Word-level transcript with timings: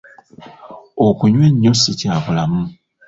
Okunywa 1.05 1.43
ennyo 1.49 1.71
si 1.81 1.91
kya 1.99 2.13
bulamu. 2.23 2.63